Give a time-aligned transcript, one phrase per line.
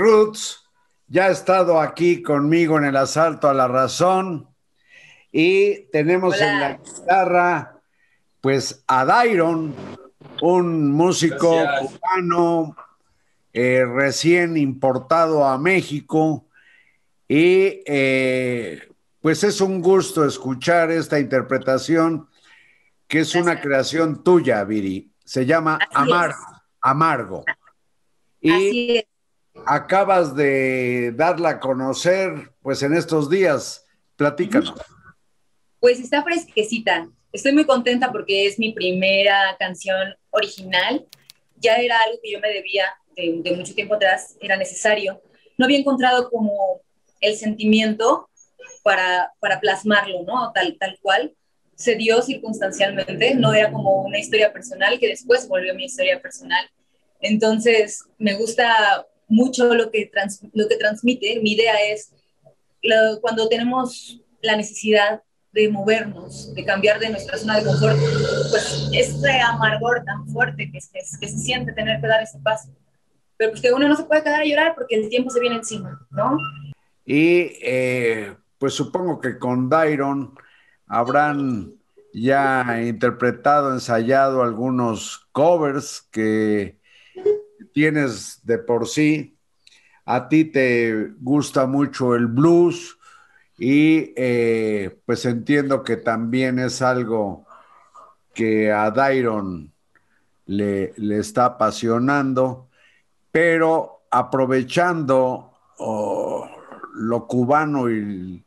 [0.00, 0.64] Roots,
[1.06, 4.48] ya ha estado aquí conmigo en el asalto a la razón.
[5.30, 7.76] Y tenemos en la guitarra
[8.40, 9.74] pues a Dairon,
[10.40, 12.74] un músico cubano
[13.52, 16.46] eh, recién importado a México.
[17.28, 18.88] Y eh,
[19.20, 22.28] pues es un gusto escuchar esta interpretación
[23.06, 25.12] que es una creación tuya, Viri.
[25.24, 26.46] Se llama Amargo.
[26.80, 27.44] Amargo.
[28.40, 29.04] Y
[29.66, 33.86] acabas de darla a conocer pues en estos días.
[34.16, 34.74] Platícanos.
[35.78, 37.08] Pues está fresquecita.
[37.32, 41.06] Estoy muy contenta porque es mi primera canción original.
[41.56, 42.84] Ya era algo que yo me debía
[43.16, 45.22] de, mucho tiempo atrás, era necesario.
[45.56, 46.80] No había encontrado como
[47.20, 48.28] el sentimiento
[48.82, 50.52] para, para plasmarlo, ¿no?
[50.52, 51.34] Tal, tal cual.
[51.74, 56.68] Se dio circunstancialmente, no era como una historia personal que después volvió mi historia personal.
[57.20, 60.10] Entonces, me gusta mucho lo que,
[60.52, 61.40] lo que transmite.
[61.40, 62.12] Mi idea es,
[63.22, 67.98] cuando tenemos la necesidad de movernos, de cambiar de nuestra zona de confort,
[68.50, 72.68] pues ese amargor tan fuerte que, se siente tener que dar ese paso.
[73.36, 75.56] Pero pues que uno no se puede quedar a llorar porque el tiempo se viene
[75.56, 76.36] encima, ¿no?
[77.06, 80.34] Y eh, pues supongo que con Dairon
[80.86, 81.72] habrán
[82.12, 86.79] ya interpretado, ensayado algunos covers que
[87.72, 89.36] tienes de por sí.
[90.04, 92.98] A ti te gusta mucho el blues,
[93.60, 97.46] y eh, pues entiendo que también es algo
[98.32, 99.70] que a Dairon
[100.46, 102.70] le, está apasionando,
[103.30, 105.52] pero aprovechando
[106.94, 108.42] lo cubano y,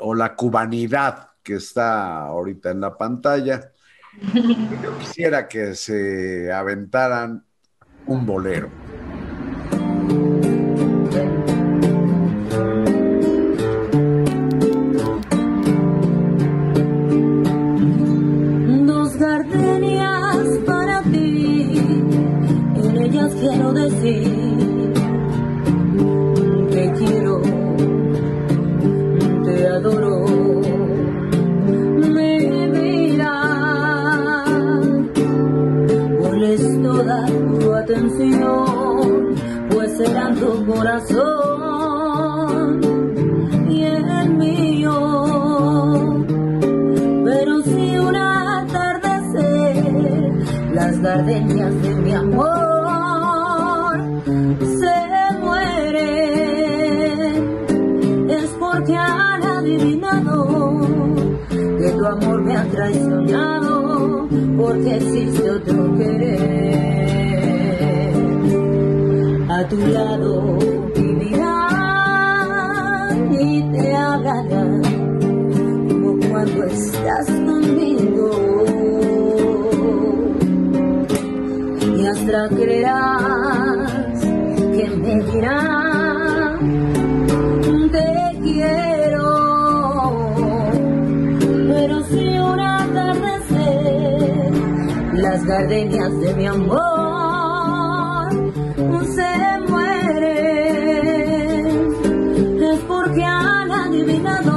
[0.00, 3.72] o la cubanidad que está ahorita en la pantalla,
[4.82, 7.44] yo quisiera que se aventaran
[8.08, 8.70] un bolero.
[62.08, 67.08] Amor me ha traicionado porque existe otro querer.
[69.50, 70.58] A tu lado
[70.94, 71.68] vivirá
[73.30, 74.66] y te hablará
[75.88, 78.30] como cuando estás conmigo.
[81.96, 84.20] Y hasta creerás
[84.76, 86.17] que me dirás
[95.58, 97.08] gardenias de mi amor
[99.16, 101.66] se mueren.
[102.62, 104.54] Es porque han adivinado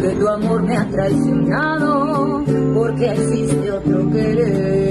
[0.00, 2.44] que tu amor me ha traicionado,
[2.74, 4.81] porque existe otro querer.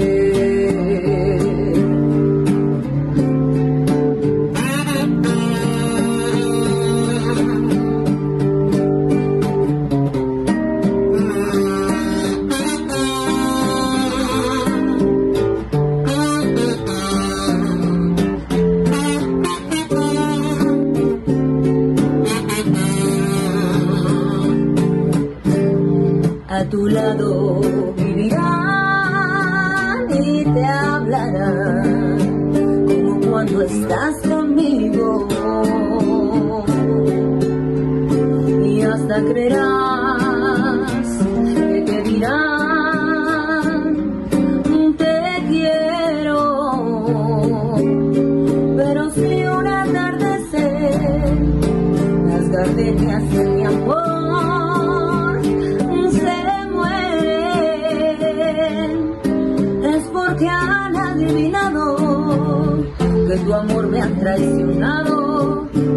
[26.72, 27.71] Tu lado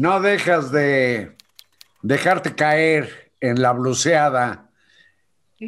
[0.00, 1.36] No dejas de
[2.00, 4.70] dejarte caer en la bluseada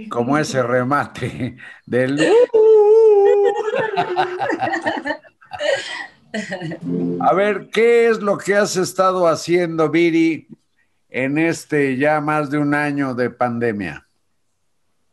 [0.09, 2.19] como ese remate del...
[7.21, 10.49] A ver, ¿qué es lo que has estado haciendo, Viri,
[11.11, 14.07] en este ya más de un año de pandemia?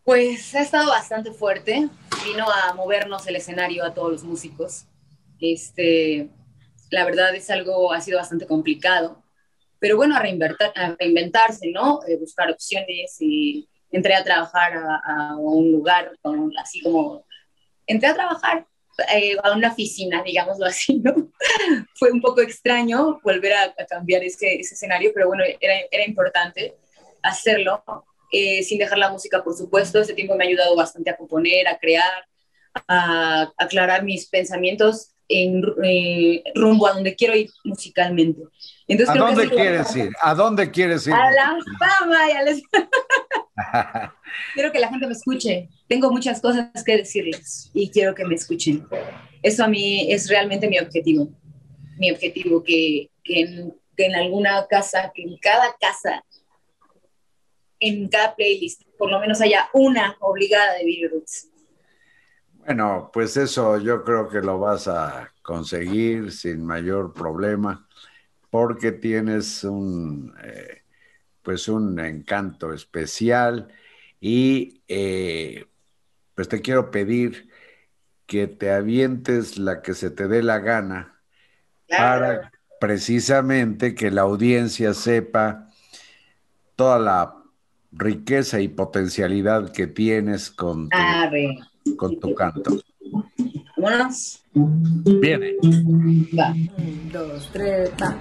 [0.06, 1.90] Pues ha estado bastante fuerte.
[2.24, 4.86] Vino a movernos el escenario a todos los músicos.
[5.42, 6.30] Este,
[6.90, 9.24] la verdad es algo, ha sido bastante complicado,
[9.80, 12.00] pero bueno, a, reinventarse, ¿no?
[12.08, 16.12] Eh, buscar opciones y entré a trabajar a, un lugar
[16.62, 17.26] así como,
[17.88, 18.68] entré a trabajar
[19.16, 21.32] eh, a una oficina, digámoslo así, ¿no?
[21.96, 26.76] Fue un poco extraño volver a, cambiar ese, ese, escenario, pero bueno, era, era importante
[27.24, 27.84] hacerlo,
[28.32, 30.00] eh, sin dejar la música, por supuesto.
[30.00, 32.28] Ese tiempo me ha ayudado bastante a componer, a crear,
[32.88, 38.42] a aclarar mis pensamientos en, eh, rumbo a donde quiero ir musicalmente.
[38.88, 40.12] Entonces, ¿A dónde quieres ir?
[40.22, 41.14] ¿A dónde quieres ir?
[41.14, 42.44] A la fama y a
[44.54, 45.70] quiero que la gente me escuche.
[45.88, 48.86] Tengo muchas cosas que decirles y quiero que me escuchen.
[49.44, 51.30] Eso a mí es realmente mi objetivo.
[51.98, 56.24] Mi objetivo, que, que, en, que en alguna casa, que en cada casa,
[57.80, 61.50] en cada playlist, por lo menos haya una obligada de Video Roots
[62.66, 67.88] bueno, pues eso yo creo que lo vas a conseguir sin mayor problema
[68.50, 70.84] porque tienes un, eh,
[71.42, 73.68] pues un encanto especial
[74.20, 75.66] y eh,
[76.36, 77.50] pues te quiero pedir
[78.26, 81.20] que te avientes la que se te dé la gana
[81.90, 85.68] para precisamente que la audiencia sepa
[86.76, 87.36] toda la
[87.92, 90.98] riqueza y potencialidad que tienes con tu,
[92.00, 92.72] con tu canto.
[93.76, 94.42] Vámonos.
[94.54, 95.56] Viene.
[96.38, 96.54] Va.
[96.78, 98.16] Un, dos, tres, va.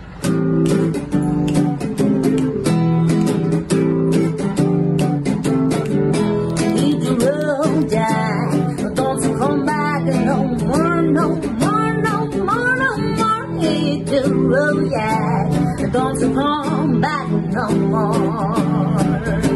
[15.91, 19.48] Don't you come back no more.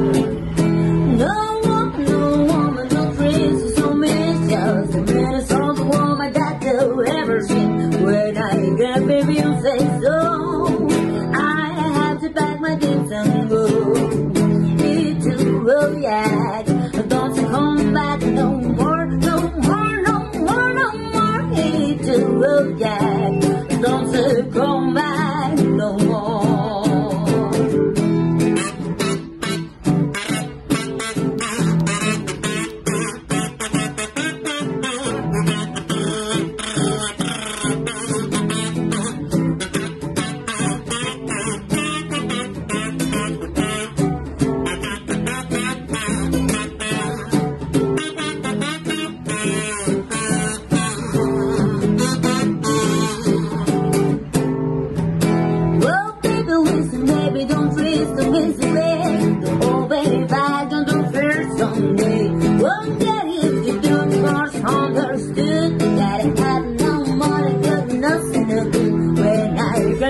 [22.71, 23.12] yeah.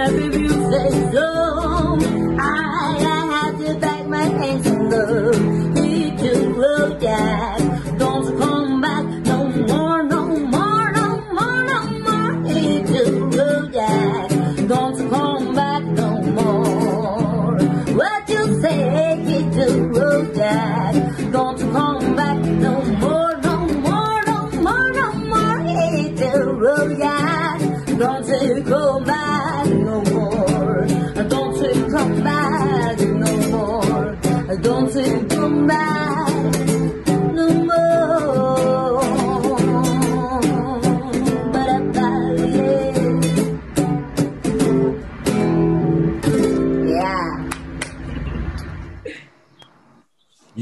[0.04, 1.98] If you say so,
[2.40, 5.74] I, I have to back my hands and love.
[5.76, 7.98] We can blow that.
[7.98, 12.34] Don't come back no more, no more, no more, no more.
[12.42, 14.66] We can blow that.
[14.66, 17.58] Don't come back no more.
[17.94, 21.30] What you say, he do blow that.
[21.30, 23.56] Don't come back no more, no
[23.86, 25.58] more, no more, no more.
[25.60, 27.58] He do blow that.
[27.98, 29.21] Don't you come back.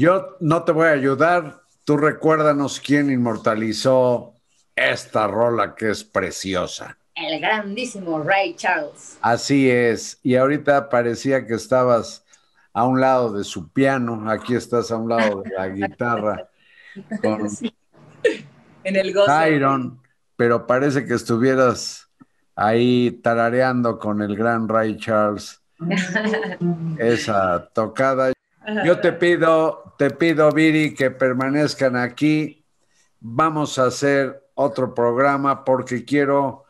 [0.01, 1.61] Yo no te voy a ayudar.
[1.85, 4.33] Tú recuérdanos quién inmortalizó
[4.75, 6.97] esta rola que es preciosa.
[7.13, 9.19] el grandísimo Ray Charles.
[9.21, 10.19] Así es.
[10.23, 12.25] Y ahorita parecía que estabas
[12.73, 16.49] a un lado de su piano, aquí estás a un lado de la guitarra.
[17.21, 17.47] Con
[18.83, 19.47] En el gozo.
[19.49, 20.01] Iron,
[20.35, 22.09] pero parece que estuvieras
[22.55, 25.61] ahí tarareando con el gran Ray Charles
[26.97, 28.33] esa tocada.
[28.85, 32.63] Yo te pido, te pido, Viri, que permanezcan aquí.
[33.19, 36.65] Vamos a hacer otro programa porque quiero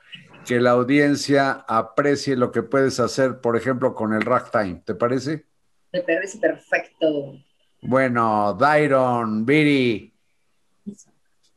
[0.45, 4.81] que la audiencia aprecie lo que puedes hacer, por ejemplo, con el ragtime.
[4.85, 5.45] ¿Te parece?
[5.91, 7.33] Me parece perfecto.
[7.81, 10.13] Bueno, Dairon, Viri,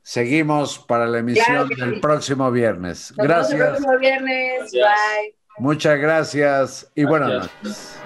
[0.02, 2.00] seguimos para la emisión Claro del sí.
[2.00, 3.12] próximo viernes.
[3.16, 4.58] Nos vemos el Gracias, próximo viernes.
[4.72, 4.82] Gracias.
[4.82, 5.34] Bye.
[5.58, 7.52] muchas gracias y buenas Gracias.
[7.62, 8.03] noches.